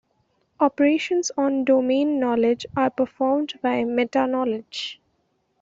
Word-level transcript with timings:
Operations 0.59 1.29
on 1.37 1.63
domain 1.63 2.19
knowledge 2.19 2.65
are 2.75 2.89
performed 2.89 3.59
by 3.61 3.83
meta-knowledge. 3.83 4.99